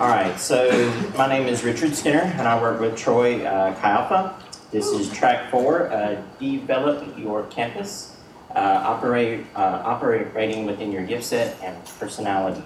[0.00, 4.32] All right, so my name is Richard Skinner, and I work with Troy uh.
[4.70, 8.16] This is track four, uh, develop your campus,
[8.56, 12.62] uh, operate, uh, operating within your gift set and personality.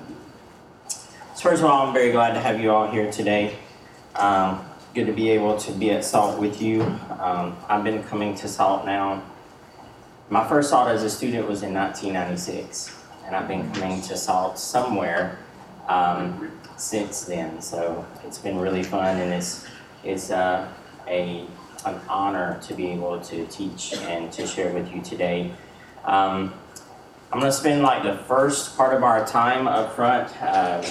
[0.87, 3.57] So first of all, I'm very glad to have you all here today.
[4.15, 4.65] Um,
[4.95, 6.83] good to be able to be at SALT with you.
[7.19, 9.25] Um, I've been coming to SALT now.
[10.31, 12.97] My first SALT as a student was in 1996,
[13.27, 15.41] and I've been coming to SALT somewhere
[15.89, 17.61] um, since then.
[17.61, 19.67] So it's been really fun, and it's
[20.03, 20.69] it's uh,
[21.07, 21.47] a
[21.85, 25.53] an honor to be able to teach and to share with you today.
[26.05, 26.55] Um,
[27.33, 30.85] I'm going to spend like the first part of our time up front um,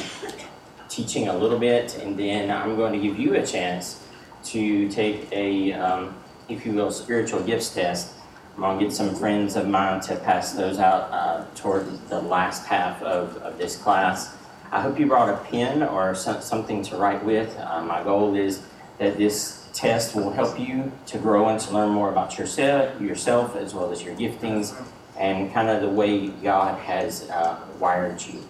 [0.90, 4.06] teaching a little bit, and then I'm going to give you a chance
[4.46, 6.16] to take a, um,
[6.50, 8.14] if you will, spiritual gifts test.
[8.56, 12.22] I'm going to get some friends of mine to pass those out uh, toward the
[12.22, 14.36] last half of, of this class.
[14.74, 17.56] I hope you brought a pen or some, something to write with.
[17.60, 18.64] Uh, my goal is
[18.98, 23.56] that this test will help you to grow and to learn more about yourself, yourself
[23.56, 24.76] as well as your giftings
[25.16, 28.44] and kind of the way God has uh, wired you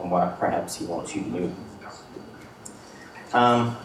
[0.00, 1.54] and what perhaps He wants you to do.
[3.32, 3.76] Um,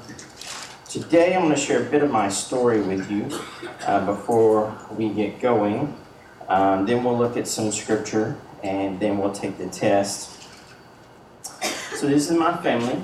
[0.89, 3.29] today, I'm going to share a bit of my story with you
[3.85, 5.95] uh, before we get going.
[6.47, 10.34] Um, then we'll look at some scripture and then we'll take the test.
[11.95, 13.01] So, this is my family.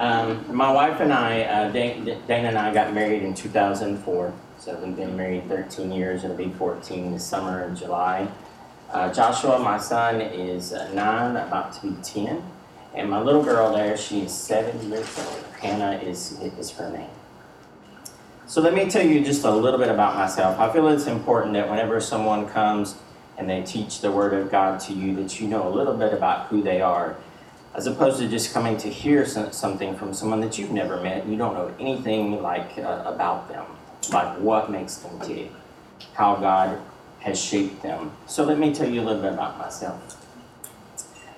[0.00, 4.32] Um, my wife and I, uh, Dana, Dana and I got married in 2004.
[4.58, 6.24] So we've been married 13 years.
[6.24, 8.26] It'll be 14 this summer in July.
[8.90, 12.42] Uh, Joshua, my son, is uh, nine, about to be 10.
[12.94, 15.44] And my little girl there, she is seven years old.
[15.60, 17.10] Hannah is, is her name.
[18.46, 20.58] So let me tell you just a little bit about myself.
[20.58, 22.96] I feel it's important that whenever someone comes
[23.40, 26.12] and they teach the Word of God to you, that you know a little bit
[26.12, 27.16] about who they are
[27.74, 31.36] as opposed to just coming to hear something from someone that you've never met you
[31.36, 33.64] don't know anything like uh, about them
[34.12, 35.52] like what makes them tick
[36.14, 36.80] how god
[37.20, 38.12] has shaped them.
[38.26, 40.16] So let me tell you a little bit about myself.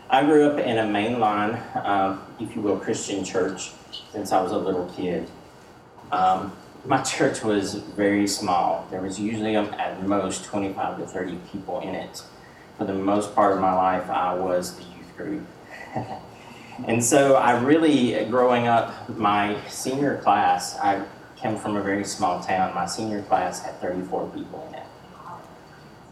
[0.08, 3.72] I grew up in a mainline uh, if you will christian church
[4.12, 5.28] since i was a little kid.
[6.10, 6.52] Um,
[6.84, 11.80] my church was very small there was usually um, at most 25 to 30 people
[11.80, 12.22] in it
[12.76, 15.46] for the most part of my life i was the youth group
[16.86, 21.04] and so I really, growing up, my senior class, I
[21.36, 22.74] came from a very small town.
[22.74, 24.86] My senior class had 34 people in it.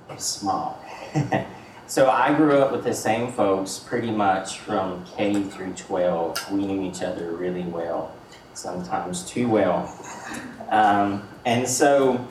[0.08, 0.82] It was small.
[1.86, 6.52] so I grew up with the same folks pretty much from K through 12.
[6.52, 8.12] We knew each other really well,
[8.60, 9.92] sometimes too well.
[10.70, 12.26] Um, and so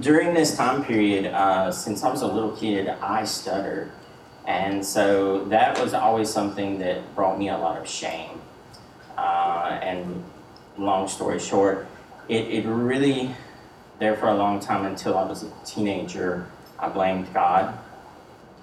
[0.00, 3.92] during this time period, uh, since I was a little kid, I stuttered.
[4.46, 8.40] And so that was always something that brought me a lot of shame.
[9.16, 10.24] Uh, and
[10.76, 11.86] long story short,
[12.28, 13.30] it, it really,
[13.98, 16.46] there for a long time until I was a teenager,
[16.78, 17.78] I blamed God,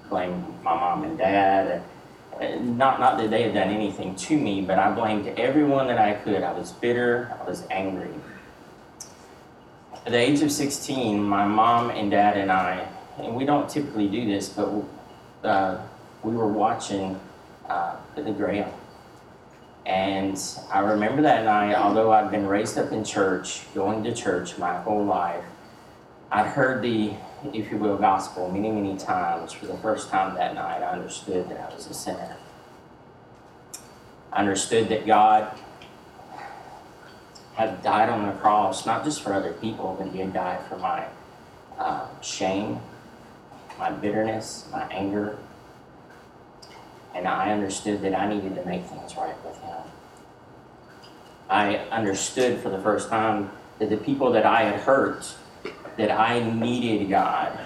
[0.10, 1.82] blamed my mom and dad.
[2.42, 6.14] Not, not that they had done anything to me, but I blamed everyone that I
[6.14, 6.42] could.
[6.42, 8.10] I was bitter, I was angry.
[10.06, 12.88] At the age of 16, my mom and dad and I,
[13.20, 14.84] and we don't typically do this, but
[15.44, 15.78] uh,
[16.24, 17.20] we were watching
[17.70, 18.72] uh, the Graham.
[19.86, 20.42] And
[20.72, 24.80] I remember that night, although I'd been raised up in church, going to church my
[24.82, 25.44] whole life,
[26.32, 27.14] I'd heard the,
[27.54, 29.52] if you will, gospel many, many times.
[29.52, 32.38] For the first time that night, I understood that I was a sinner.
[34.32, 35.58] I understood that God
[37.56, 40.78] had died on the cross, not just for other people, but He had died for
[40.78, 41.06] my
[41.78, 42.80] uh, shame,
[43.78, 45.38] my bitterness, my anger.
[47.14, 49.82] And I understood that I needed to make things right with Him.
[51.50, 55.36] I understood for the first time that the people that I had hurt,
[56.02, 57.60] that I needed God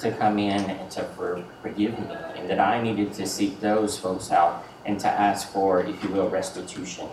[0.00, 3.98] to come in and to for, forgive me, and that I needed to seek those
[3.98, 7.06] folks out and to ask for, if you will, restitution.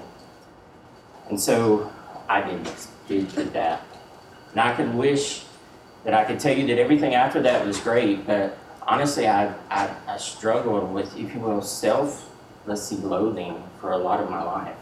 [1.28, 1.92] And so
[2.30, 2.72] I did,
[3.10, 3.82] did, did that.
[4.52, 5.44] And I could wish
[6.06, 9.94] that I could tell you that everything after that was great, but honestly, I, I,
[10.08, 12.32] I struggled with, if you will, self,
[12.66, 14.78] let's see, loathing for a lot of my life.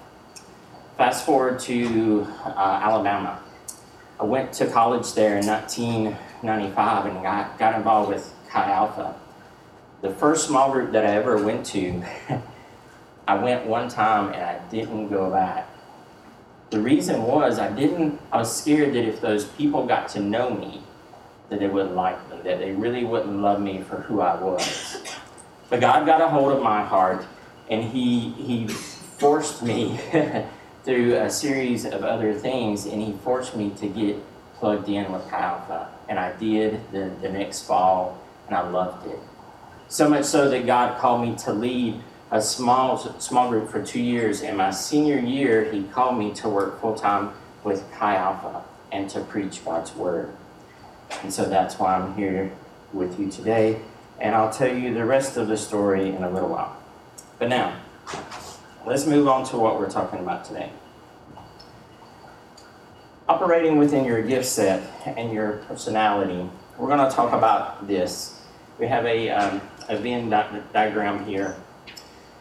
[0.95, 3.41] Fast forward to uh, Alabama.
[4.19, 9.15] I went to college there in 1995 and got, got involved with Chi Alpha.
[10.01, 12.03] The first small group that I ever went to,
[13.27, 15.69] I went one time and I didn't go back.
[16.71, 20.49] The reason was I didn't, I was scared that if those people got to know
[20.49, 20.81] me,
[21.49, 25.03] that they wouldn't like me, that they really wouldn't love me for who I was.
[25.69, 27.25] But God got a hold of my heart,
[27.69, 29.99] and he he forced me
[30.87, 34.15] through a series of other things, and he forced me to get
[34.55, 38.17] plugged in with Chi Alpha, and I did the, the next fall,
[38.47, 39.19] and I loved it.
[39.89, 41.99] So much so that God called me to lead
[42.31, 44.41] a small small group for two years.
[44.41, 47.33] In my senior year, He called me to work full time
[47.65, 50.33] with Chi Alpha and to preach God's word.
[51.21, 52.49] And so that's why I'm here
[52.93, 53.81] with you today,
[54.21, 56.77] and I'll tell you the rest of the story in a little while.
[57.39, 57.75] But now,
[58.87, 60.71] let's move on to what we're talking about today.
[63.27, 68.39] Operating within your gift set and your personality, we're going to talk about this.
[68.79, 71.57] We have a, um, a Venn di- diagram here.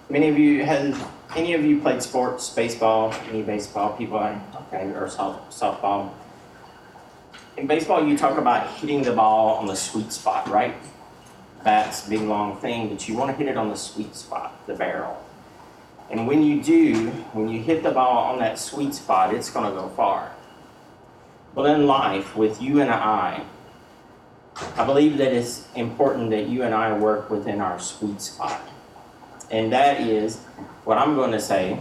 [0.09, 0.95] Many of you had,
[1.35, 4.19] any of you played sports, baseball, any baseball people,
[4.69, 6.13] okay, or soft, softball?
[7.57, 10.77] In baseball, you talk about hitting the ball on the sweet spot, right?
[11.65, 14.65] Bat's a big long thing, but you want to hit it on the sweet spot,
[14.69, 15.26] the barrel.
[16.11, 19.69] And when you do, when you hit the ball on that sweet spot, it's going
[19.69, 20.33] to go far.
[21.55, 23.45] Well, in life, with you and I,
[24.77, 28.61] I believe that it's important that you and I work within our sweet spot.
[29.51, 30.39] And that is
[30.85, 31.79] what I'm going to say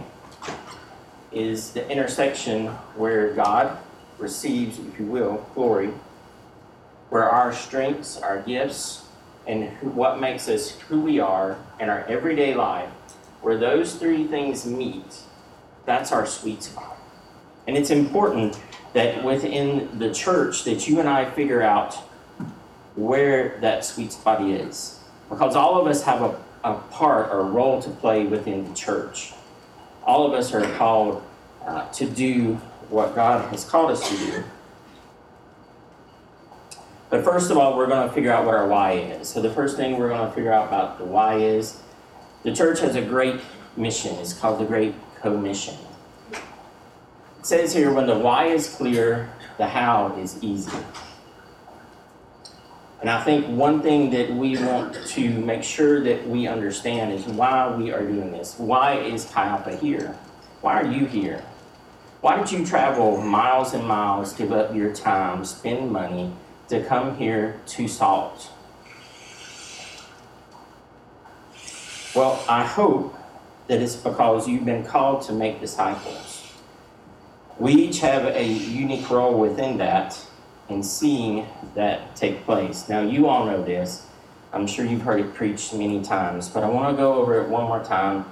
[1.32, 3.76] is the intersection where God
[4.18, 5.90] receives, if you will, glory,
[7.10, 9.04] where our strengths, our gifts,
[9.46, 12.90] and what makes us who we are in our everyday life,
[13.42, 15.20] where those three things meet,
[15.84, 16.96] that's our sweet spot.
[17.66, 18.60] And it's important
[18.92, 21.94] that within the church that you and I figure out
[22.94, 25.00] where that sweet spot is.
[25.28, 28.74] Because all of us have a, a part or a role to play within the
[28.74, 29.32] church.
[30.04, 31.22] All of us are called
[31.64, 32.54] uh, to do
[32.88, 34.44] what God has called us to do.
[37.10, 39.28] But first of all, we're going to figure out what our why is.
[39.28, 41.80] So the first thing we're going to figure out about the why is
[42.46, 43.40] the church has a great
[43.76, 44.14] mission.
[44.20, 45.74] It's called the Great Commission.
[46.30, 46.38] It
[47.42, 49.28] says here when the why is clear,
[49.58, 50.70] the how is easy.
[53.00, 57.24] And I think one thing that we want to make sure that we understand is
[57.24, 58.54] why we are doing this.
[58.58, 60.16] Why is Chi here?
[60.60, 61.42] Why are you here?
[62.20, 66.32] Why did you travel miles and miles, give up your time, spend money
[66.68, 68.52] to come here to Salt?
[72.16, 73.14] Well, I hope
[73.66, 76.50] that it's because you've been called to make disciples.
[77.58, 80.18] We each have a unique role within that
[80.70, 82.88] in seeing that take place.
[82.88, 84.06] Now, you all know this.
[84.54, 87.50] I'm sure you've heard it preached many times, but I want to go over it
[87.50, 88.24] one more time.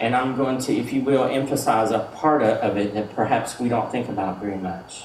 [0.00, 3.68] And I'm going to, if you will, emphasize a part of it that perhaps we
[3.68, 5.04] don't think about very much.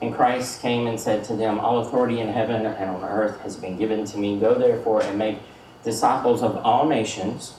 [0.00, 3.56] And Christ came and said to them, All authority in heaven and on earth has
[3.56, 4.40] been given to me.
[4.40, 5.40] Go therefore and make
[5.84, 7.54] disciples of all nations,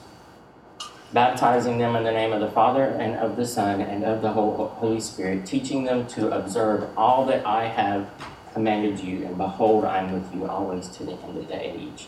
[1.12, 4.32] baptizing them in the name of the Father and of the Son and of the
[4.32, 8.08] Holy Spirit, teaching them to observe all that I have
[8.54, 9.24] commanded you.
[9.26, 12.06] And behold, I am with you always to the end of the age.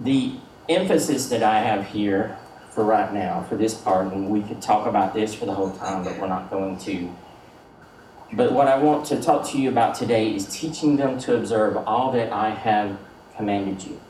[0.00, 0.34] The
[0.68, 2.36] emphasis that I have here
[2.70, 5.70] for right now, for this part, and we could talk about this for the whole
[5.72, 7.10] time, but we're not going to.
[8.32, 11.76] But what I want to talk to you about today is teaching them to observe
[11.76, 12.98] all that I have
[13.36, 14.00] commanded you.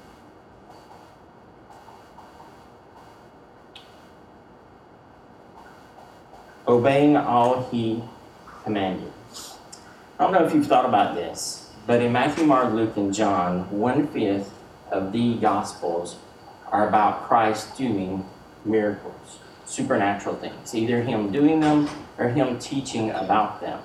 [6.69, 8.03] Obeying all he
[8.65, 9.13] commanded.
[10.19, 13.71] I don't know if you've thought about this, but in Matthew, Mark, Luke, and John,
[13.71, 14.53] one fifth
[14.91, 16.17] of the Gospels
[16.73, 18.27] are about Christ doing
[18.65, 23.81] miracles, supernatural things, either Him doing them or Him teaching about them.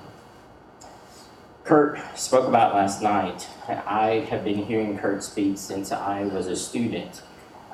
[1.64, 3.48] Kurt spoke about last night.
[3.68, 7.22] I have been hearing Kurt speak since I was a student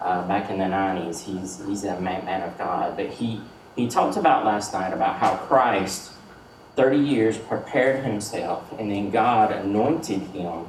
[0.00, 1.25] uh, back in the 90s.
[1.25, 3.41] He's, he's a man, man of God, but he,
[3.78, 6.11] he talked about last night about how Christ,
[6.75, 10.66] 30 years, prepared himself, and then God anointed him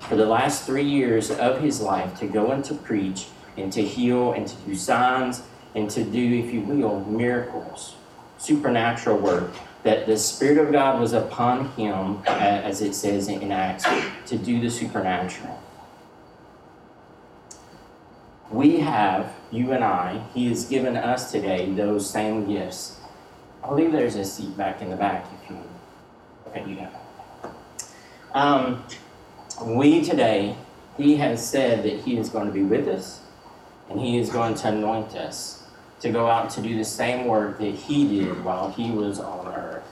[0.00, 3.82] for the last three years of his life to go and to preach and to
[3.82, 5.42] heal and to do signs
[5.76, 7.94] and to do, if you will, miracles,
[8.38, 9.52] supernatural work.
[9.84, 13.84] That the Spirit of God was upon him, as it says in Acts,
[14.26, 15.62] to do the supernatural.
[18.50, 22.98] We have, you and I, He has given us today those same gifts.
[23.62, 25.58] I believe there's a seat back in the back if you.
[26.48, 27.54] Okay, you got.
[28.34, 28.84] Um,
[29.64, 30.56] we today,
[30.96, 33.20] He has said that He is going to be with us
[33.88, 35.62] and He is going to anoint us
[36.00, 39.46] to go out to do the same work that He did while He was on
[39.46, 39.84] earth.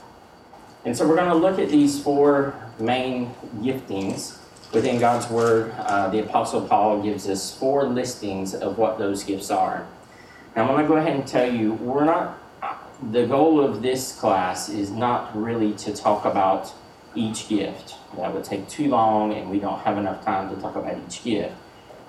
[0.85, 4.39] And so we're going to look at these four main giftings
[4.73, 5.73] within God's Word.
[5.79, 9.87] Uh, the Apostle Paul gives us four listings of what those gifts are.
[10.55, 12.39] Now, I'm going to go ahead and tell you, we're not,
[13.13, 16.73] the goal of this class is not really to talk about
[17.15, 17.95] each gift.
[18.17, 21.23] That would take too long, and we don't have enough time to talk about each
[21.25, 21.55] gift.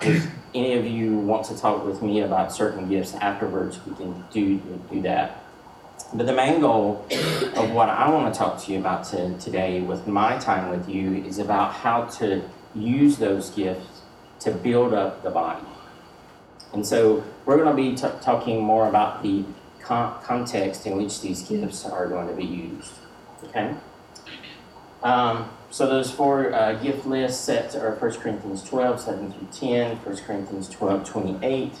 [0.00, 4.24] If any of you want to talk with me about certain gifts afterwards, we can
[4.32, 4.56] do,
[4.90, 5.44] do that.
[6.12, 7.04] But the main goal
[7.56, 10.88] of what I want to talk to you about to, today with my time with
[10.88, 12.42] you is about how to
[12.74, 14.02] use those gifts
[14.40, 15.66] to build up the body.
[16.72, 19.44] And so we're going to be t- talking more about the
[19.80, 22.92] con- context in which these gifts are going to be used.
[23.44, 23.74] Okay?
[25.02, 29.96] Um, so those four uh, gift lists set are 1 Corinthians 12, 7 through 10,
[29.96, 31.72] 1 Corinthians 12, 28,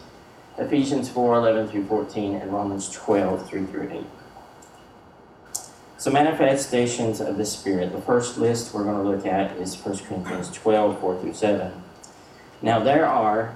[0.58, 4.04] Ephesians 4, 11 through 14, and Romans 12, 3 through 8.
[5.96, 7.92] So manifestations of the Spirit.
[7.92, 11.72] The first list we're going to look at is 1 Corinthians 12, 4 through 7.
[12.62, 13.54] Now there are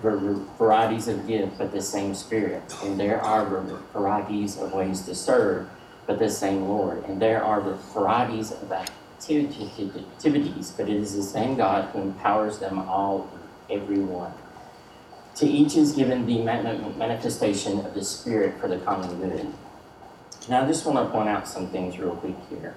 [0.59, 2.63] varieties of gifts, but the same Spirit.
[2.83, 3.45] And there are
[3.93, 5.69] varieties of ways to serve,
[6.07, 7.05] but the same Lord.
[7.05, 7.61] And there are
[7.93, 13.29] varieties of activities, but it is the same God who empowers them all,
[13.71, 14.33] everyone.
[15.37, 19.53] To each is given the manifestation of the Spirit for the common good.
[20.49, 22.75] Now, I just want to point out some things real quick here.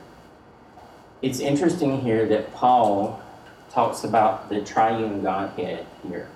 [1.21, 3.21] It's interesting here that Paul
[3.69, 6.29] talks about the triune Godhead here.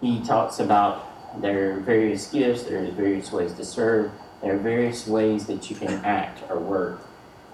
[0.00, 4.10] He talks about there are various gifts, there are various ways to serve,
[4.42, 7.06] there are various ways that you can act or work.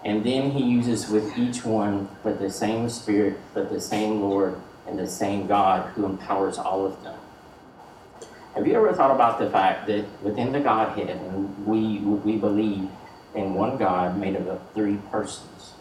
[0.05, 4.61] And then he uses with each one, but the same Spirit, but the same Lord,
[4.87, 7.19] and the same God who empowers all of them.
[8.55, 11.19] Have you ever thought about the fact that within the Godhead,
[11.67, 12.89] we, we believe
[13.35, 15.73] in one God made up of three persons?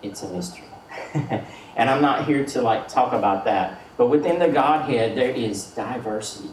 [0.00, 0.68] It's a mystery.
[1.14, 3.80] and I'm not here to like talk about that.
[3.96, 6.50] But within the Godhead, there is diversity.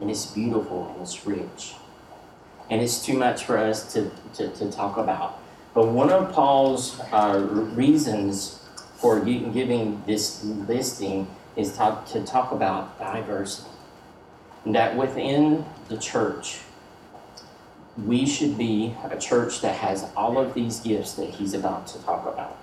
[0.00, 1.74] And it's beautiful and it's rich.
[2.70, 5.38] And it's too much for us to, to, to talk about.
[5.74, 8.64] But one of Paul's uh, reasons
[8.96, 13.71] for giving this listing is to talk about diversity
[14.66, 16.60] that within the church,
[17.96, 21.98] we should be a church that has all of these gifts that he's about to
[22.02, 22.56] talk about.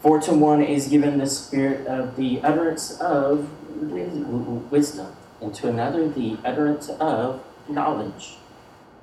[0.00, 3.48] For to one is given the spirit of the utterance of
[4.70, 8.36] wisdom, and to another the utterance of knowledge,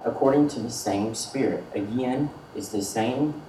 [0.05, 1.63] according to the same spirit.
[1.73, 3.41] Again, is the same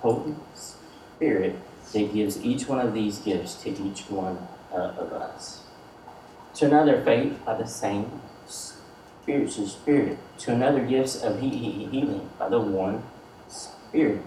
[0.00, 1.56] potent spirit
[1.92, 5.62] that gives each one of these gifts to each one uh, of us.
[6.54, 10.18] To another, faith by the same spiritual spirit.
[10.38, 13.02] To another, gifts of healing by the one
[13.48, 14.22] spirit.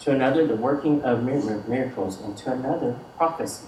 [0.00, 2.20] To another, the working of miracles.
[2.20, 3.66] And to another, prophecy.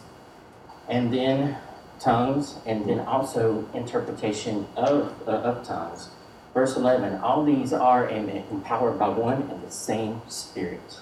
[0.88, 1.56] And then
[1.98, 6.08] tongues, and then also interpretation of, uh, of tongues.
[6.52, 11.00] Verse 11 All these are empowered by one and the same Spirit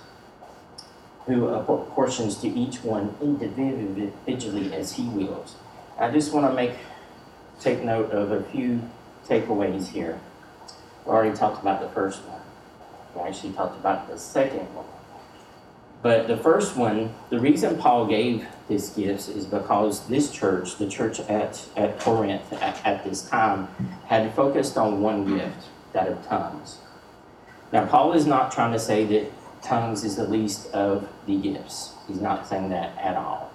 [1.29, 5.57] who apportions to each one individually as he wills.
[5.99, 6.73] I just want to make
[7.61, 8.81] take note of a few
[9.27, 10.19] takeaways here.
[11.05, 12.41] We already talked about the first one.
[13.15, 14.87] We actually talked about the second one.
[16.01, 20.89] But the first one, the reason Paul gave this gifts is because this church, the
[20.89, 23.69] church at, at Corinth at, at this time,
[24.07, 26.79] had focused on one gift, that of tongues.
[27.73, 29.33] Now, Paul is not trying to say that
[29.63, 31.93] tongues is the least of the gifts.
[32.07, 33.51] He's not saying that at all.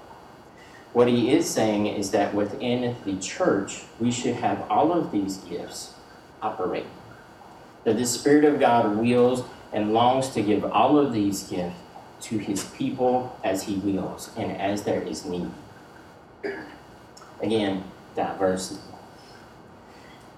[0.94, 5.38] What he is saying is that within the church, we should have all of these
[5.38, 5.94] gifts
[6.42, 6.86] operate.
[7.84, 11.76] That the Spirit of God wills and longs to give all of these gifts
[12.22, 15.50] to his people as he wills and as there is need.
[17.42, 17.84] Again,
[18.16, 18.93] diversity.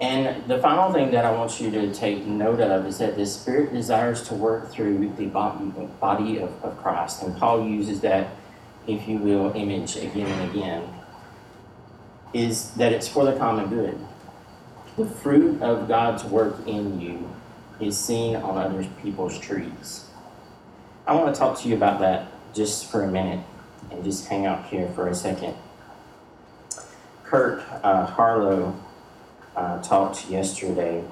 [0.00, 3.24] And the final thing that I want you to take note of is that the
[3.24, 7.22] Spirit desires to work through the body of, of Christ.
[7.22, 8.28] And Paul uses that,
[8.86, 10.82] if you will, image again and again,
[12.34, 13.98] is that it's for the common good.
[14.98, 17.30] The fruit of God's work in you
[17.80, 20.04] is seen on other people's trees.
[21.06, 23.40] I want to talk to you about that just for a minute
[23.90, 25.54] and just hang out here for a second.
[27.24, 28.78] Kurt uh, Harlow
[29.56, 31.02] uh, talked yesterday,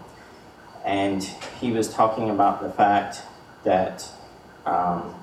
[0.85, 1.23] and
[1.61, 3.23] he was talking about the fact
[3.65, 4.09] that
[4.67, 5.15] um,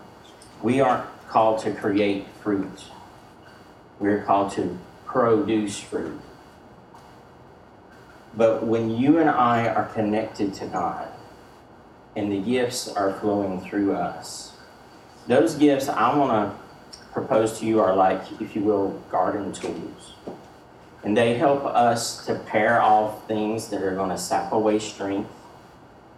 [0.62, 2.84] we aren't called to create fruit,
[4.00, 6.20] we're called to produce fruit.
[8.36, 11.10] But when you and I are connected to God
[12.16, 14.54] and the gifts are flowing through us,
[15.28, 20.14] those gifts I want to propose to you are like, if you will, garden tools.
[21.04, 25.30] And they help us to pare off things that are going to sap away strength,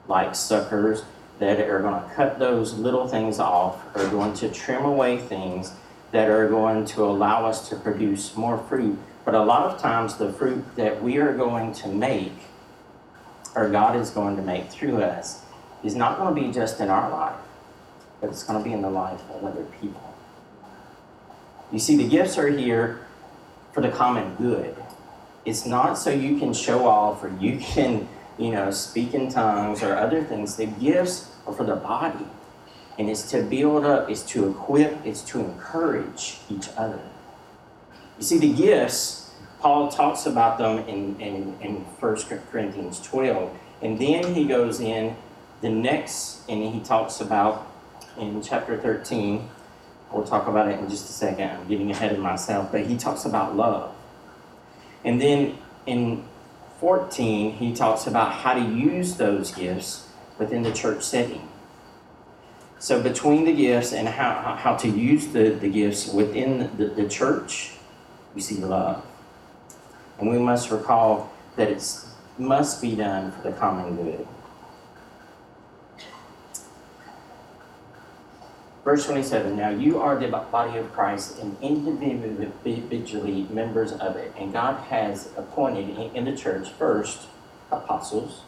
[0.07, 1.03] like suckers
[1.39, 5.73] that are going to cut those little things off, are going to trim away things
[6.11, 8.97] that are going to allow us to produce more fruit.
[9.25, 12.33] But a lot of times, the fruit that we are going to make,
[13.55, 15.43] or God is going to make through us,
[15.83, 17.39] is not going to be just in our life,
[18.19, 20.13] but it's going to be in the life of other people.
[21.71, 23.02] You see, the gifts are here
[23.73, 24.75] for the common good.
[25.45, 29.83] It's not so you can show off or you can, you know, speak in tongues
[29.83, 30.55] or other things.
[30.55, 32.25] The gifts are for the body.
[32.97, 37.01] And it's to build up, it's to equip, it's to encourage each other.
[38.17, 42.15] You see, the gifts, Paul talks about them in, in, in 1
[42.51, 43.51] Corinthians 12.
[43.81, 45.15] And then he goes in
[45.61, 47.67] the next, and he talks about
[48.17, 49.49] in chapter 13,
[50.13, 51.49] we'll talk about it in just a second.
[51.49, 53.93] I'm getting ahead of myself, but he talks about love.
[55.03, 56.23] And then in
[56.79, 61.47] 14, he talks about how to use those gifts within the church setting.
[62.79, 67.07] So between the gifts and how, how to use the, the gifts within the, the
[67.07, 67.71] church,
[68.35, 69.05] we see love.
[70.19, 72.05] And we must recall that it
[72.37, 74.27] must be done for the common good.
[78.83, 84.33] Verse 27 Now you are the body of Christ and individually members of it.
[84.37, 87.27] And God has appointed in the church first
[87.71, 88.41] apostles,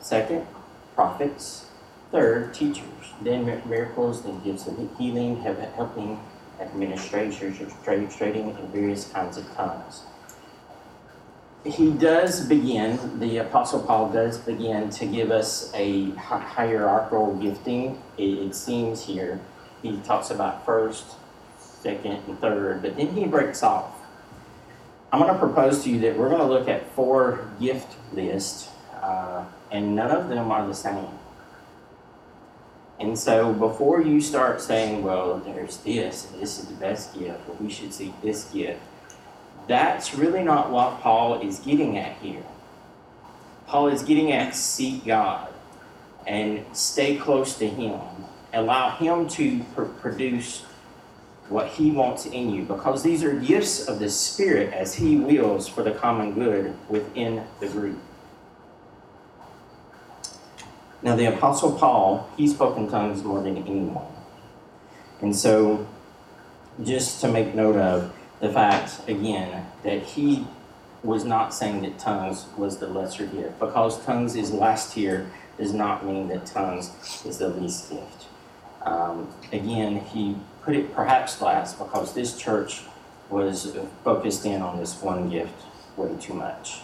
[0.00, 0.46] second
[0.94, 1.66] prophets,
[2.12, 2.84] third teachers,
[3.20, 6.20] then miracles, then gifts of healing, helping,
[6.60, 10.02] administrators, trading, and various kinds of tongues.
[11.64, 18.54] He does begin, the Apostle Paul does begin to give us a hierarchical gifting, it
[18.54, 19.40] seems here
[19.84, 21.04] he talks about first,
[21.58, 23.92] second, and third, but then he breaks off.
[25.12, 28.70] I'm going to propose to you that we're going to look at four gift lists,
[29.02, 31.06] uh, and none of them are the same.
[32.98, 37.46] And so before you start saying, well, there's this, and this is the best gift,
[37.48, 38.80] or we should seek this gift,
[39.68, 42.44] that's really not what Paul is getting at here.
[43.66, 45.52] Paul is getting at seek God
[46.26, 48.00] and stay close to Him
[48.54, 50.64] allow Him to pr- produce
[51.48, 55.68] what He wants in you because these are gifts of the Spirit as He wills
[55.68, 57.98] for the common good within the group.
[61.02, 64.06] Now, the Apostle Paul, he spoke in tongues more than anyone.
[65.20, 65.86] And so,
[66.82, 70.46] just to make note of the fact, again, that he
[71.02, 73.60] was not saying that tongues was the lesser gift.
[73.60, 76.90] Because tongues is last here does not mean that tongues
[77.26, 78.23] is the least gift.
[78.84, 82.82] Um, again, he put it perhaps last because this church
[83.30, 85.62] was focused in on this one gift
[85.96, 86.80] way too much.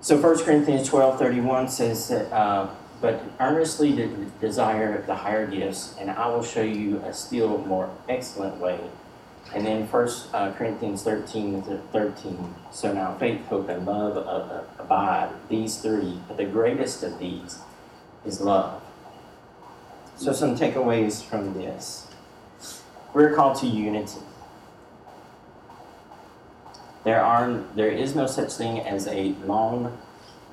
[0.00, 2.68] So 1 Corinthians 12 31 says that, uh,
[3.00, 4.08] but earnestly de-
[4.40, 8.78] desire the higher gifts, and I will show you a still more excellent way.
[9.54, 12.54] And then 1 uh, Corinthians 13 13.
[12.70, 14.16] So now faith, hope, and love
[14.78, 17.60] abide, these three, but the greatest of these
[18.26, 18.83] is love.
[20.16, 22.06] So, some takeaways from this
[23.14, 24.20] we're called to unity.
[27.04, 29.96] There are there is no such thing as a lone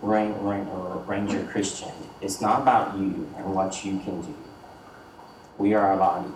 [0.02, 1.91] ranger Christian.
[2.21, 4.36] It's not about you and what you can do.
[5.58, 6.30] We are a body.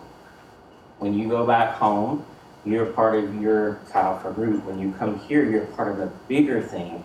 [1.00, 2.26] When you go back home,
[2.66, 4.66] you're part of your Chi Alpha group.
[4.66, 7.04] When you come here, you're part of a bigger thing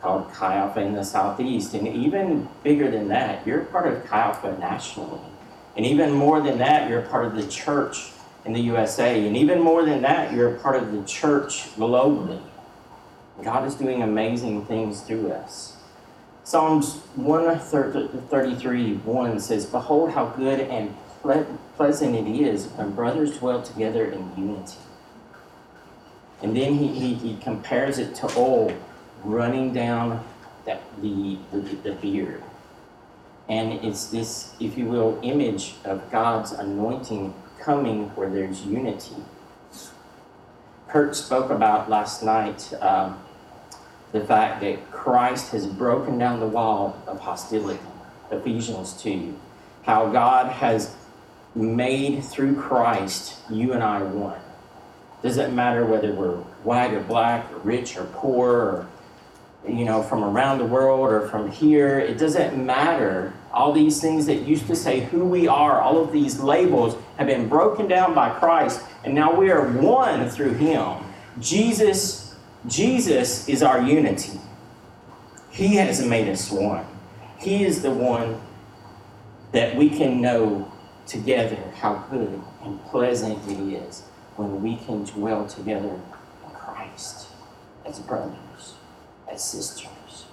[0.00, 1.74] called Chi Alpha in the Southeast.
[1.74, 5.20] And even bigger than that, you're part of Chi Alpha nationally.
[5.76, 8.10] And even more than that, you're a part of the church
[8.44, 9.26] in the USA.
[9.26, 12.40] And even more than that, you're a part of the church globally.
[13.42, 15.76] God is doing amazing things through us.
[16.44, 23.62] Psalms 133 1 says, Behold, how good and ple- pleasant it is when brothers dwell
[23.62, 24.76] together in unity.
[26.42, 28.76] And then he, he, he compares it to oil
[29.24, 30.22] running down
[30.66, 32.42] that, the, the, the beard.
[33.48, 39.16] And it's this, if you will, image of God's anointing coming where there's unity.
[40.88, 43.18] Kurt spoke about last night um,
[44.12, 47.80] the fact that Christ has broken down the wall of hostility.
[48.30, 49.36] Ephesians 2.
[49.82, 50.94] How God has
[51.54, 54.40] made through Christ you and I one.
[55.22, 58.88] Doesn't matter whether we're white or black or rich or poor or
[59.66, 61.98] you know, from around the world or from here.
[61.98, 63.32] It doesn't matter.
[63.52, 67.26] All these things that used to say who we are, all of these labels have
[67.26, 70.98] been broken down by Christ, and now we are one through Him.
[71.40, 72.34] Jesus,
[72.66, 74.40] Jesus is our unity.
[75.50, 76.84] He has made us one.
[77.38, 78.40] He is the one
[79.52, 80.70] that we can know
[81.06, 84.02] together how good and pleasant it is
[84.36, 86.02] when we can dwell together in
[86.54, 87.28] Christ
[87.86, 88.34] as brothers,
[89.30, 90.26] as sisters.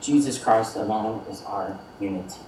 [0.00, 2.40] Jesus Christ alone is our unity.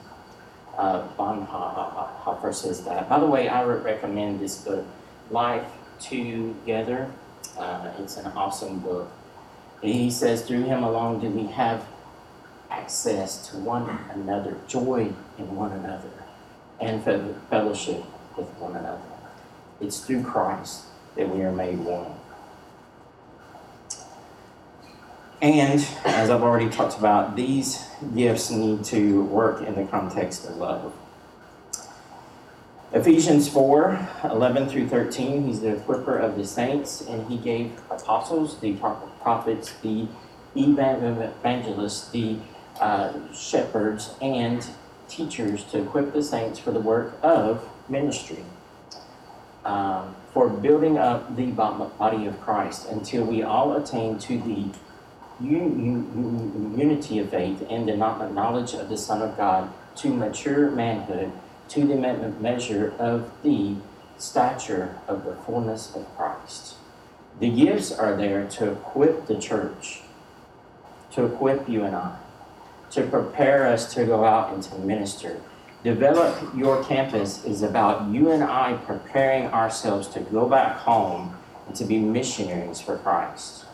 [0.76, 3.08] Uh, Bonhoeffer says that.
[3.08, 4.84] By the way, I would recommend this book,
[5.30, 5.66] Life
[5.98, 7.10] Together.
[7.58, 9.10] Uh, it's an awesome book.
[9.82, 11.86] He says, through him alone do we have
[12.70, 16.10] access to one another, joy in one another,
[16.80, 18.04] and fellowship
[18.36, 19.15] with one another.
[19.80, 20.84] It's through Christ
[21.16, 22.12] that we are made one.
[25.42, 30.56] And as I've already talked about, these gifts need to work in the context of
[30.56, 30.94] love.
[32.92, 38.58] Ephesians 4 11 through 13, he's the equiper of the saints, and he gave apostles,
[38.60, 38.74] the
[39.20, 40.08] prophets, the
[40.56, 42.38] evangelists, the
[42.80, 44.66] uh, shepherds, and
[45.08, 48.44] teachers to equip the saints for the work of ministry,
[49.66, 54.68] um, for building up the body of Christ until we all attain to the
[55.40, 61.32] unity of faith and the knowledge of the Son of God to mature manhood,
[61.70, 63.74] to the measure of the
[64.18, 66.76] stature of the fullness of Christ.
[67.40, 70.02] The gifts are there to equip the church,
[71.12, 72.18] to equip you and I,
[72.92, 75.40] to prepare us to go out and to minister.
[75.86, 81.36] Develop Your Campus is about you and I preparing ourselves to go back home
[81.68, 83.66] and to be missionaries for Christ.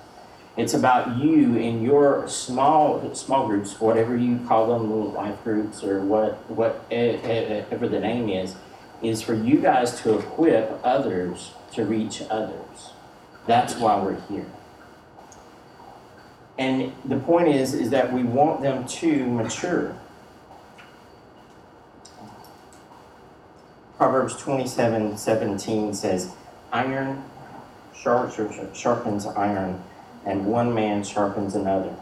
[0.59, 5.83] It's about you in your small small groups, whatever you call them, little life groups
[5.83, 8.57] or what eh, eh, eh, whatever the name is,
[9.03, 12.90] is for you guys to equip others to reach others.
[13.46, 14.53] That's why we're here.
[16.59, 19.96] And the point is, is that we want them to mature.
[24.02, 26.32] Proverbs 27 17 says,
[26.72, 27.22] Iron
[27.94, 29.80] sharpens iron
[30.26, 31.94] and one man sharpens another.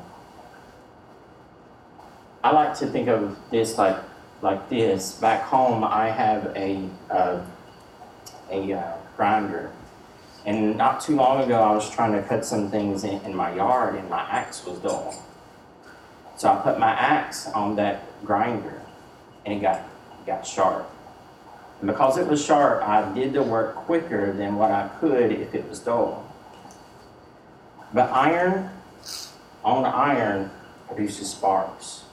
[2.43, 3.99] I like to think of this like
[4.41, 5.13] like this.
[5.17, 7.45] Back home, I have a uh,
[8.51, 9.71] a uh, grinder,
[10.47, 13.55] and not too long ago, I was trying to cut some things in, in my
[13.55, 15.23] yard, and my axe was dull.
[16.39, 18.81] So I put my axe on that grinder,
[19.45, 19.87] and it got
[20.25, 20.91] got sharp.
[21.81, 25.55] And because it was sharp, I did the work quicker than what I could if
[25.55, 26.27] it was dull.
[27.93, 28.71] But iron
[29.65, 30.51] on iron
[30.87, 32.05] produces sparks.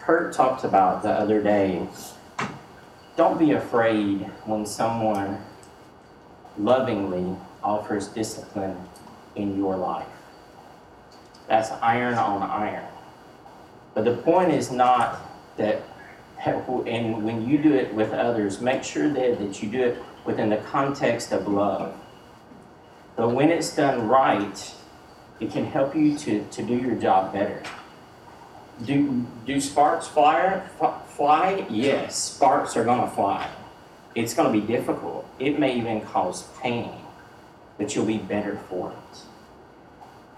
[0.00, 1.86] Kurt talked about the other day
[3.16, 5.38] don't be afraid when someone
[6.58, 8.76] lovingly offers discipline
[9.36, 10.06] in your life.
[11.46, 12.86] That's iron on iron.
[13.94, 15.20] But the point is not
[15.58, 15.82] that,
[16.44, 20.50] and when you do it with others, make sure that, that you do it within
[20.50, 21.94] the context of love.
[23.16, 24.74] But when it's done right,
[25.40, 27.62] it can help you to, to do your job better.
[28.84, 30.62] Do, do sparks fly,
[31.08, 31.66] fly?
[31.70, 33.48] Yes, sparks are going to fly.
[34.14, 35.26] It's going to be difficult.
[35.38, 36.92] It may even cause pain,
[37.78, 39.18] but you'll be better for it.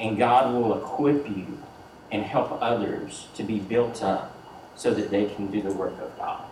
[0.01, 1.59] And God will equip you
[2.11, 4.34] and help others to be built up
[4.77, 6.45] so that they can do the work of God.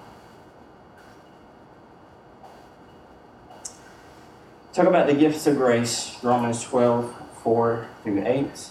[4.73, 8.71] Talk about the gifts of grace, Romans 12, 4 through 8.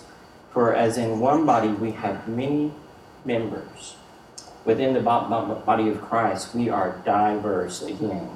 [0.52, 2.74] For as in one body we have many
[3.24, 3.96] members,
[4.66, 8.30] within the body of Christ we are diverse again.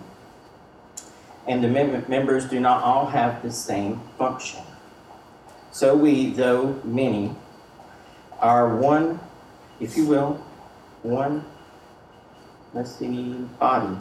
[1.48, 4.62] And the mem- members do not all have the same function.
[5.72, 7.36] So we, though many,
[8.40, 9.20] are one,
[9.80, 10.45] if you will,
[11.06, 11.46] one,
[12.74, 13.96] let's see, body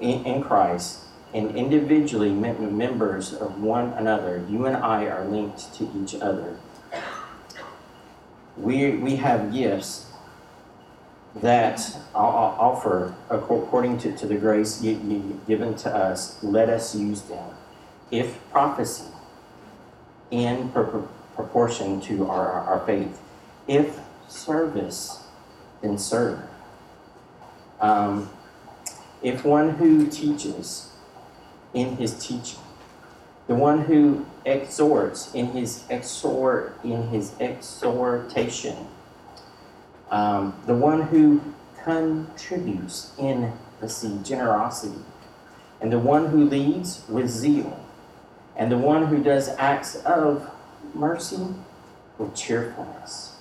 [0.00, 1.00] in, in Christ
[1.32, 4.44] and individually members of one another.
[4.48, 6.56] You and I are linked to each other.
[8.56, 10.12] We, we have gifts
[11.36, 17.50] that offer, according to, to the grace given to us, let us use them.
[18.12, 19.06] If prophecy,
[20.30, 23.20] in proportion to our, our faith.
[23.68, 25.23] If service,
[25.84, 26.40] then serve.
[27.80, 28.30] Um,
[29.22, 30.90] if one who teaches,
[31.74, 32.60] in his teaching.
[33.48, 38.86] The one who exhorts in his exhort in his exhortation.
[40.10, 41.42] Um, the one who
[41.82, 45.02] contributes in the seed, generosity,
[45.80, 47.84] and the one who leads with zeal,
[48.56, 50.50] and the one who does acts of
[50.94, 51.48] mercy
[52.16, 53.33] with cheerfulness.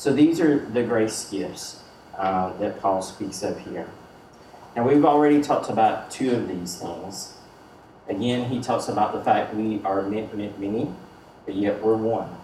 [0.00, 1.82] So these are the grace gifts
[2.16, 3.86] uh, that Paul speaks of here.
[4.74, 7.34] Now, we've already talked about two of these things.
[8.08, 10.90] Again, he talks about the fact we are many,
[11.44, 12.34] but yet we're one.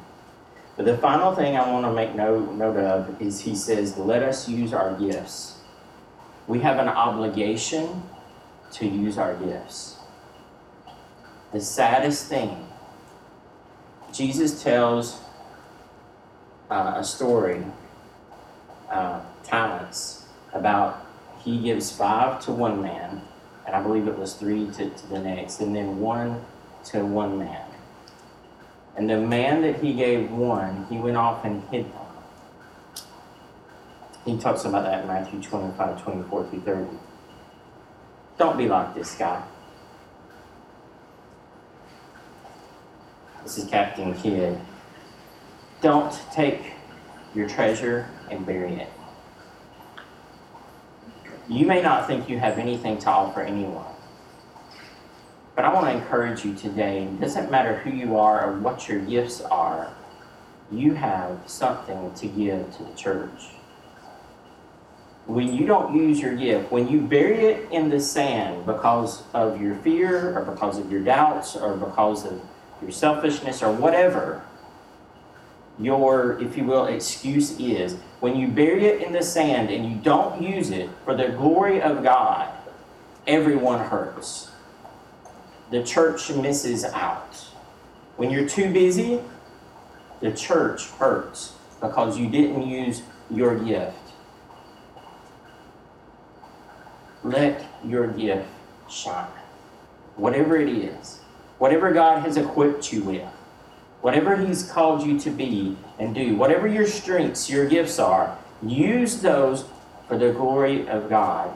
[0.76, 4.22] But the final thing I want to make note, note of is he says, let
[4.22, 5.56] us use our gifts.
[6.46, 8.02] We have an obligation
[8.72, 9.96] to use our gifts.
[11.54, 12.68] The saddest thing,
[14.12, 15.22] Jesus tells
[16.70, 17.64] uh, a story,
[18.90, 21.06] uh, talents, about
[21.44, 23.22] he gives five to one man,
[23.66, 26.44] and I believe it was three to, to the next, and then one
[26.86, 27.66] to one man.
[28.96, 32.02] And the man that he gave one, he went off and hid them.
[34.24, 36.90] He talks about that in Matthew 25, 24 through 30.
[38.38, 39.42] Don't be like this guy.
[43.44, 44.58] This is Captain Kidd.
[45.86, 46.72] Don't take
[47.32, 48.92] your treasure and bury it.
[51.48, 53.94] You may not think you have anything to offer anyone.
[55.54, 58.88] But I want to encourage you today it doesn't matter who you are or what
[58.88, 59.94] your gifts are,
[60.72, 63.50] you have something to give to the church.
[65.26, 69.62] When you don't use your gift, when you bury it in the sand because of
[69.62, 72.42] your fear or because of your doubts or because of
[72.82, 74.42] your selfishness or whatever,
[75.78, 79.96] your, if you will, excuse is, when you bury it in the sand and you
[79.96, 82.50] don't use it for the glory of God,
[83.26, 84.50] everyone hurts
[85.70, 87.34] the church misses out.
[88.16, 89.20] When you're too busy,
[90.20, 93.96] the church hurts because you didn't use your gift.
[97.22, 98.48] Let your gift
[98.88, 99.26] shine.
[100.14, 101.20] Whatever it is,
[101.58, 103.28] whatever God has equipped you with,
[104.06, 109.20] whatever He's called you to be and do, whatever your strengths, your gifts are, use
[109.20, 109.64] those
[110.06, 111.52] for the glory of God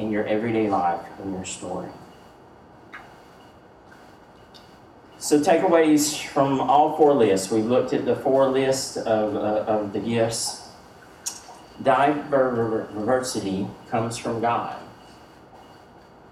[0.00, 1.90] in your everyday life, in your story.
[5.18, 7.52] So takeaways from all four lists.
[7.52, 10.70] We've looked at the four lists of, uh, of the gifts.
[11.84, 14.76] Diversity comes from God.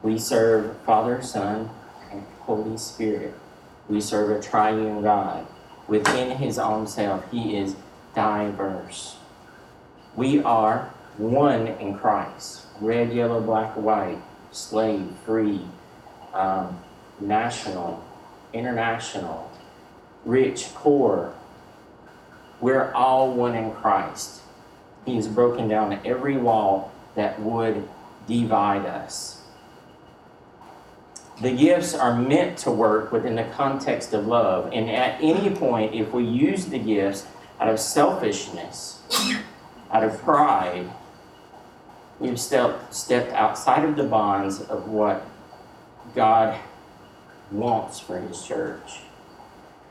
[0.03, 1.71] We serve Father, Son,
[2.11, 3.40] and Holy Spirit.
[3.91, 5.49] We serve a triune God.
[5.89, 7.75] Within his own self, he is
[8.15, 9.17] diverse.
[10.15, 12.67] We are one in Christ.
[12.81, 14.23] Red, yellow, black, white,
[14.53, 15.63] slave, free,
[16.33, 16.79] um,
[17.19, 18.05] national,
[18.53, 19.51] international,
[20.25, 21.35] rich, poor.
[22.61, 24.43] We're all one in Christ.
[25.05, 27.89] He has broken down every wall that would
[28.29, 29.40] divide us.
[31.41, 34.71] The gifts are meant to work within the context of love.
[34.73, 37.27] And at any point, if we use the gifts
[37.59, 39.01] out of selfishness,
[39.91, 40.91] out of pride,
[42.19, 45.27] we've stepped, stepped outside of the bonds of what
[46.15, 46.59] God
[47.51, 49.01] wants for his church.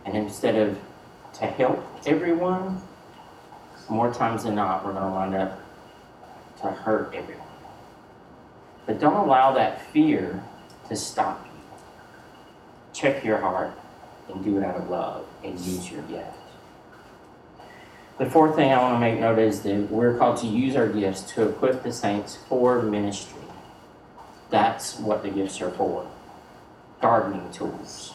[0.05, 0.77] And instead of
[1.33, 2.81] to help everyone,
[3.89, 5.59] more times than not, we're going to wind up
[6.62, 7.47] to hurt everyone.
[8.85, 10.43] But don't allow that fear
[10.89, 11.52] to stop you.
[12.93, 13.71] Check your heart
[14.28, 16.36] and do it out of love and use your gift.
[18.17, 20.89] The fourth thing I want to make note is that we're called to use our
[20.89, 23.39] gifts to equip the saints for ministry.
[24.49, 26.10] That's what the gifts are for
[27.02, 28.13] gardening tools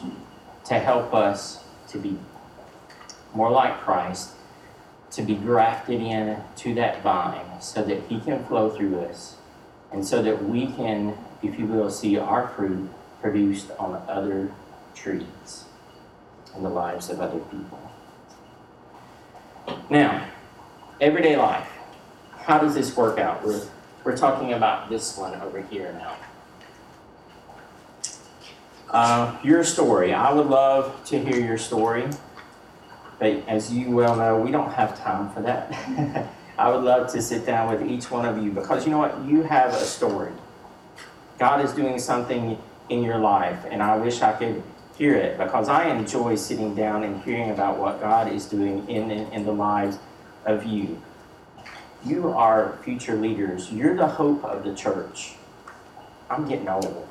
[0.65, 2.17] to help us to be
[3.33, 4.31] more like Christ,
[5.11, 9.37] to be grafted in to that vine so that He can flow through us
[9.91, 12.89] and so that we can, if you will, see our fruit
[13.21, 14.51] produced on other
[14.93, 15.65] trees
[16.55, 17.79] in the lives of other people.
[19.89, 20.27] Now,
[21.01, 21.69] everyday life.
[22.37, 23.43] How does this work out?
[23.43, 23.67] We're,
[24.03, 26.15] we're talking about this one over here now.
[28.89, 30.13] Uh, your story.
[30.13, 32.07] I would love to hear your story,
[33.19, 36.29] but as you well know, we don't have time for that.
[36.57, 39.25] I would love to sit down with each one of you because you know what?
[39.25, 40.31] You have a story.
[41.37, 42.57] God is doing something
[42.89, 44.63] in your life, and I wish I could
[44.97, 49.11] hear it because I enjoy sitting down and hearing about what God is doing in,
[49.11, 49.97] in, in the lives
[50.45, 51.01] of you.
[52.05, 53.71] You are future leaders.
[53.71, 55.33] You're the hope of the church.
[56.29, 57.07] I'm getting old.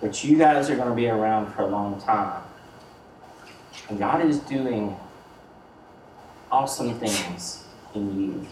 [0.00, 2.42] But you guys are going to be around for a long time.
[3.88, 4.96] And God is doing
[6.50, 8.46] awesome things in you.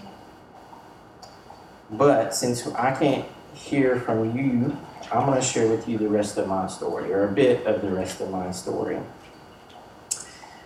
[1.90, 4.76] But since I can't hear from you,
[5.12, 7.82] I'm going to share with you the rest of my story, or a bit of
[7.82, 8.98] the rest of my story.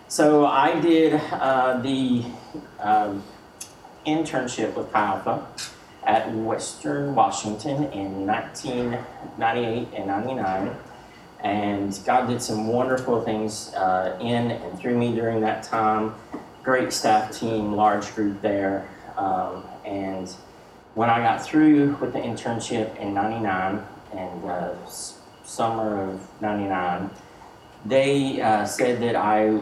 [0.09, 2.25] So I did uh, the
[2.81, 3.23] um,
[4.07, 5.47] internship with Chi Alpha
[6.05, 10.77] at Western Washington in 1998 and 99.
[11.43, 16.15] And God did some wonderful things uh, in and through me during that time.
[16.63, 18.89] Great staff team, large group there.
[19.17, 20.35] Um, and
[21.01, 23.83] when I got through with the internship in 99
[24.13, 24.75] and uh,
[25.45, 27.09] summer of 99,
[27.87, 29.59] they uh, said that I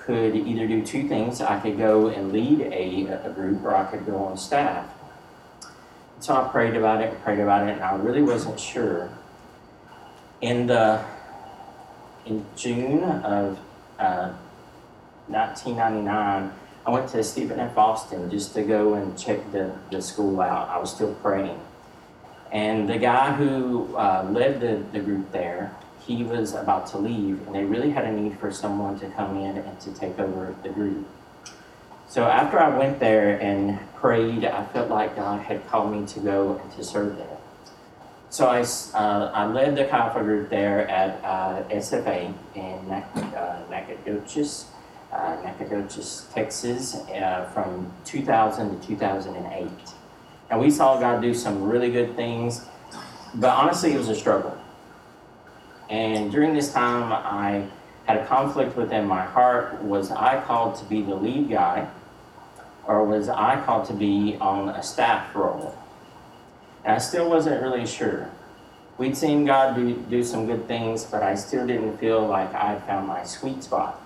[0.00, 1.40] could either do two things.
[1.40, 4.84] I could go and lead a, a group or I could go on staff.
[6.18, 9.10] So I prayed about it, prayed about it, and I really wasn't sure.
[10.40, 11.04] In the
[12.26, 13.60] in June of
[14.00, 14.32] uh,
[15.28, 16.52] 1999,
[16.86, 17.76] I went to Stephen F.
[17.76, 20.68] Austin just to go and check the, the school out.
[20.68, 21.60] I was still praying.
[22.52, 27.46] And the guy who uh, led the, the group there, he was about to leave,
[27.46, 30.54] and they really had a need for someone to come in and to take over
[30.62, 31.06] the group.
[32.08, 36.20] So after I went there and prayed, I felt like God had called me to
[36.20, 37.36] go and to serve there.
[38.30, 44.66] So I, uh, I led the Chi group there at uh, SFA in uh, Nacogdoches,
[45.12, 49.68] uh, Nacogdoches, Texas, uh, from 2000 to 2008.
[50.50, 52.64] And we saw God do some really good things,
[53.34, 54.56] but honestly, it was a struggle.
[55.88, 57.66] And during this time, I
[58.06, 59.82] had a conflict within my heart.
[59.82, 61.88] Was I called to be the lead guy,
[62.86, 65.76] or was I called to be on a staff role?
[66.84, 68.30] And I still wasn't really sure.
[68.98, 72.78] We'd seen God do, do some good things, but I still didn't feel like I
[72.80, 73.99] found my sweet spot.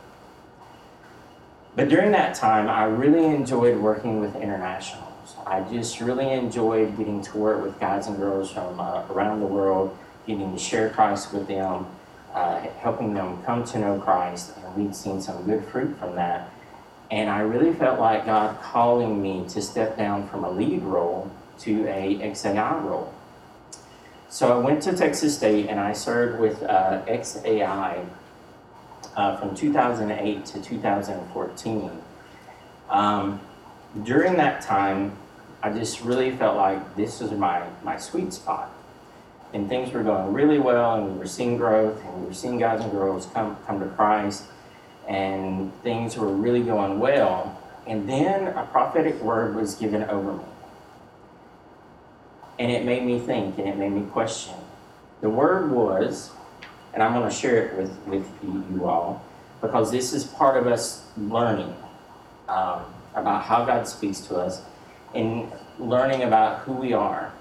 [1.76, 5.34] But during that time, I really enjoyed working with internationals.
[5.44, 9.46] I just really enjoyed getting to work with guys and girls from uh, around the
[9.46, 11.87] world, getting to share Christ with them,
[12.32, 16.50] uh, helping them come to know Christ, and we'd seen some good fruit from that.
[17.10, 21.30] And I really felt like God calling me to step down from a lead role
[21.60, 23.12] to a XAI role.
[24.28, 28.04] So I went to Texas State and I served with uh, XAI
[29.17, 31.90] uh, from 2008 to 2014.
[32.90, 33.40] Um,
[34.03, 35.17] during that time,
[35.62, 38.71] I just really felt like this was my, my sweet spot.
[39.53, 42.59] And things were going really well, and we were seeing growth, and we were seeing
[42.59, 44.45] guys and girls come, come to Christ,
[45.09, 47.61] and things were really going well.
[47.87, 50.45] And then a prophetic word was given over me.
[52.59, 54.55] And it made me think and it made me question.
[55.21, 56.31] The word was,
[56.94, 59.22] and I'm going to share it with, with you, all,
[59.61, 61.74] because this is part of us learning
[62.48, 64.62] um, about how God speaks to us
[65.14, 67.33] and learning about who we are.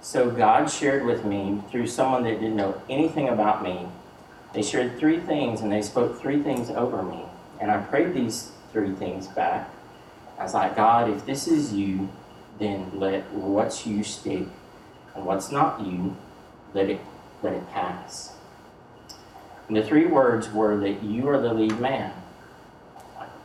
[0.00, 3.86] So God shared with me through someone that didn't know anything about me.
[4.52, 7.24] They shared three things and they spoke three things over me.
[7.60, 9.70] And I prayed these three things back.
[10.38, 12.08] I was like, God, if this is you,
[12.58, 14.46] then let what's you stick
[15.14, 16.16] and what's not you,
[16.74, 17.00] let it
[17.44, 18.34] let it pass.
[19.68, 22.12] And the three words were that you are the lead man.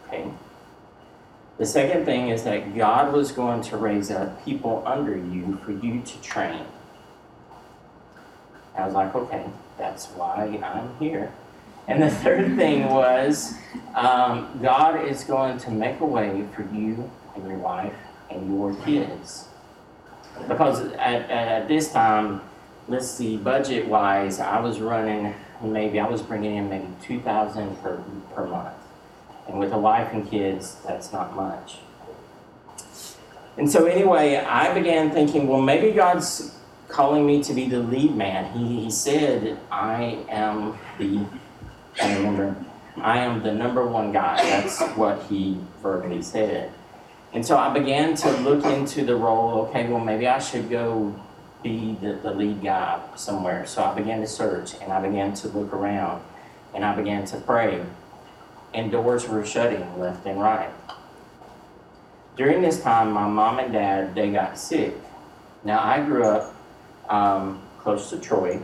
[0.07, 0.29] Okay.
[1.57, 5.71] The second thing is that God was going to raise up people under you for
[5.71, 6.65] you to train.
[8.75, 9.45] I was like, okay,
[9.77, 11.31] that's why I'm here.
[11.88, 13.55] And the third thing was
[13.93, 17.93] um, God is going to make a way for you and your wife
[18.29, 19.47] and your kids.
[20.47, 22.41] Because at, at this time,
[22.89, 27.75] let's see, budget wise, I was running maybe I was bringing in maybe two thousand
[27.82, 28.02] per
[28.34, 28.75] per month,
[29.47, 31.78] and with a wife and kids, that's not much.
[33.58, 36.56] And so anyway, I began thinking, well, maybe God's
[36.88, 38.58] calling me to be the lead man.
[38.58, 41.25] He, he said, I am the,
[42.02, 42.56] I remember,
[42.97, 44.38] I am the number one guy.
[44.38, 46.71] That's what he verbally said.
[47.33, 49.67] And so I began to look into the role.
[49.67, 51.13] Okay, well, maybe I should go
[51.63, 53.65] be the, the lead guy somewhere.
[53.65, 56.23] So I began to search and I began to look around
[56.73, 57.83] and I began to pray.
[58.73, 60.69] And doors were shutting left and right.
[62.35, 64.93] During this time, my mom and dad, they got sick.
[65.63, 66.55] Now, I grew up
[67.10, 68.62] um, close to Troy,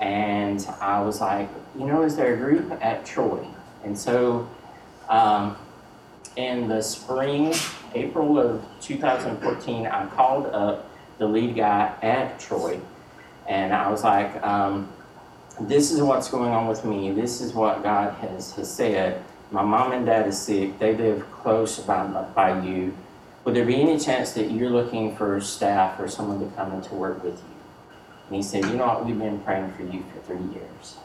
[0.00, 3.46] and I was like, you know, is there a group at Troy?
[3.84, 4.48] And so
[5.08, 5.56] um,
[6.36, 7.54] in the spring,
[7.94, 12.80] April of 2014, I called up the lead guy at Troy,
[13.46, 14.88] and I was like, um,
[15.60, 17.12] this is what's going on with me.
[17.12, 19.22] This is what God has, has said.
[19.50, 20.78] My mom and dad is sick.
[20.78, 22.96] They live close by, by you.
[23.44, 26.82] Would there be any chance that you're looking for staff or someone to come and
[26.84, 27.54] to work with you?
[28.26, 29.06] And he said, You know what?
[29.06, 30.96] We've been praying for you for three years.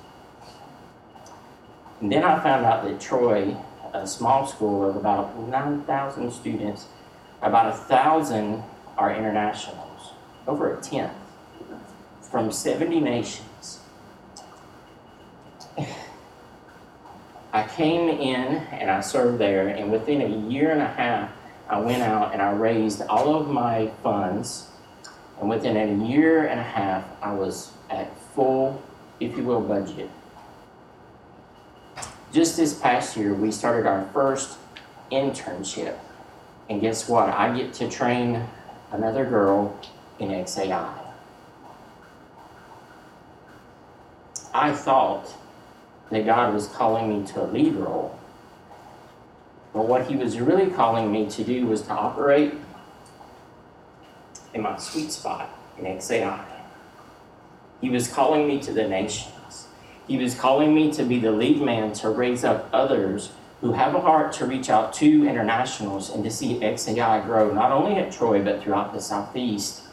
[2.01, 3.57] And then I found out that Troy,
[3.93, 6.87] a small school of about 9,000 students,
[7.41, 8.63] about a thousand
[8.97, 9.78] are internationals,
[10.49, 11.13] over a tenth,
[12.21, 13.79] from 70 nations.
[17.53, 21.31] I came in and I served there, and within a year and a half,
[21.67, 24.67] I went out and I raised all of my funds.
[25.39, 28.81] And within a year and a half, I was at full,
[29.19, 30.09] if you will, budget.
[32.33, 34.57] Just this past year, we started our first
[35.11, 35.97] internship.
[36.69, 37.29] And guess what?
[37.29, 38.45] I get to train
[38.91, 39.79] another girl
[40.19, 40.93] in XAI.
[44.53, 45.33] I thought
[46.09, 48.17] that God was calling me to a lead role.
[49.73, 52.53] But what He was really calling me to do was to operate
[54.53, 56.43] in my sweet spot in XAI.
[57.81, 59.67] He was calling me to the nations.
[60.07, 63.93] He was calling me to be the lead man to raise up others who have
[63.93, 68.11] a heart to reach out to internationals and to see XAI grow, not only at
[68.11, 69.83] Troy, but throughout the Southeast.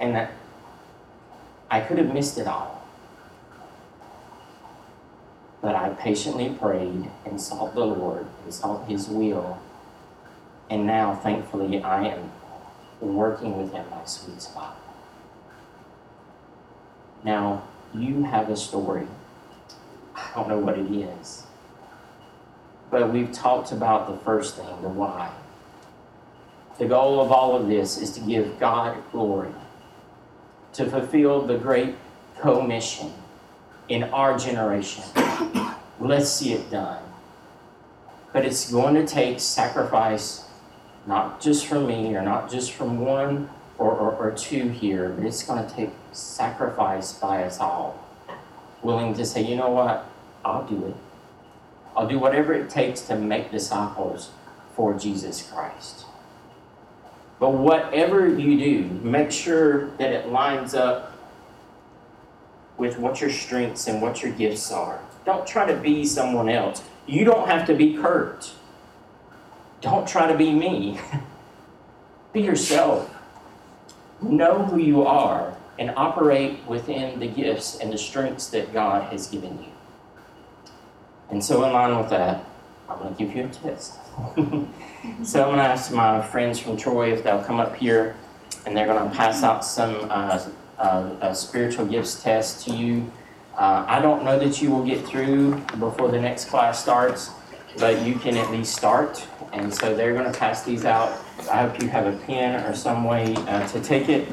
[0.00, 0.32] And that
[1.70, 2.82] I could have missed it all.
[5.62, 9.58] But I patiently prayed and sought the Lord and sought His will.
[10.70, 12.30] And now, thankfully, I am
[13.00, 14.76] working with within my sweet spot.
[17.24, 19.06] Now, you have a story.
[20.14, 21.44] I don't know what it is.
[22.90, 25.32] But we've talked about the first thing, the why.
[26.78, 29.52] The goal of all of this is to give God glory,
[30.74, 31.96] to fulfill the great
[32.40, 33.12] commission
[33.88, 35.04] in our generation.
[35.98, 37.02] Let's see it done.
[38.32, 40.44] But it's going to take sacrifice,
[41.06, 45.26] not just from me or not just from one or, or, or two here, but
[45.26, 48.06] it's going to take sacrifice by us all.
[48.82, 50.06] Willing to say, you know what?
[50.44, 50.94] I'll do it.
[51.96, 54.30] I'll do whatever it takes to make disciples
[54.74, 56.06] for Jesus Christ.
[57.40, 61.16] But whatever you do, make sure that it lines up
[62.76, 65.00] with what your strengths and what your gifts are.
[65.24, 66.82] Don't try to be someone else.
[67.06, 68.52] You don't have to be Kurt.
[69.80, 71.00] Don't try to be me.
[72.34, 73.10] be yourself.
[74.20, 79.26] Know who you are and operate within the gifts and the strengths that God has
[79.26, 79.72] given you.
[81.30, 82.44] And so, in line with that,
[82.90, 83.94] I'm going to give you a test.
[85.22, 88.16] so, I'm going to ask my friends from Troy if they'll come up here
[88.66, 90.44] and they're going to pass out some uh,
[90.78, 93.10] uh, a spiritual gifts test to you.
[93.56, 97.30] Uh, I don't know that you will get through before the next class starts,
[97.78, 99.26] but you can at least start.
[99.52, 101.12] And so they're going to pass these out.
[101.50, 104.28] I hope you have a pen or some way uh, to take it.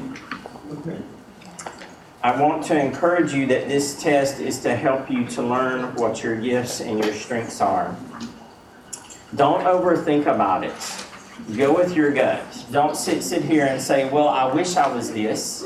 [2.22, 6.22] I want to encourage you that this test is to help you to learn what
[6.22, 7.96] your gifts and your strengths are.
[9.36, 10.74] Don't overthink about it.
[11.56, 12.42] Go with your gut.
[12.72, 15.64] Don't sit sit here and say, "Well, I wish I was this."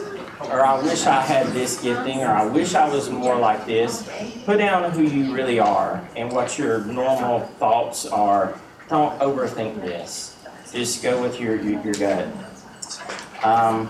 [0.50, 4.08] or I wish I had this gifting, or I wish I was more like this.
[4.44, 8.58] Put down who you really are and what your normal thoughts are.
[8.88, 10.36] Don't overthink this.
[10.72, 12.26] Just go with your, your, your gut.
[13.44, 13.88] Um,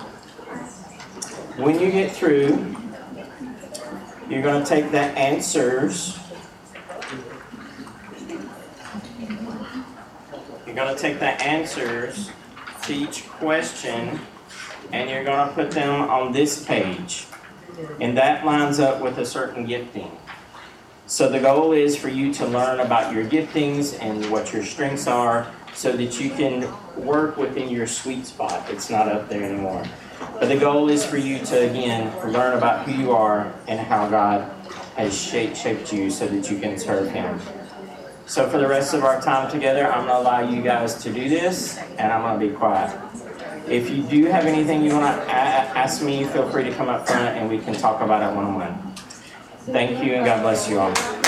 [1.56, 2.76] when you get through,
[4.28, 6.18] you're going to take the answers.
[10.72, 12.30] You're going to take the answers
[12.84, 14.18] to each question
[14.90, 17.26] and you're going to put them on this page.
[18.00, 20.10] And that lines up with a certain gifting.
[21.06, 25.06] So the goal is for you to learn about your giftings and what your strengths
[25.06, 26.66] are so that you can
[26.96, 28.64] work within your sweet spot.
[28.70, 29.84] It's not up there anymore.
[30.40, 34.08] But the goal is for you to, again, learn about who you are and how
[34.08, 34.50] God
[34.96, 37.38] has shaped, shaped you so that you can serve Him.
[38.32, 41.12] So for the rest of our time together, I'm going to allow you guys to
[41.12, 42.98] do this, and I'm going to be quiet.
[43.68, 47.06] If you do have anything you want to ask me, feel free to come up
[47.06, 48.94] front and we can talk about it one on one.
[49.66, 51.21] Thank you, and God bless you all.